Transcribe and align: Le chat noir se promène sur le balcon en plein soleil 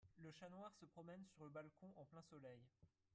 Le 0.17 0.31
chat 0.31 0.49
noir 0.49 0.73
se 0.73 0.85
promène 0.87 1.23
sur 1.27 1.43
le 1.45 1.51
balcon 1.51 1.93
en 1.95 2.05
plein 2.05 2.23
soleil 2.23 2.59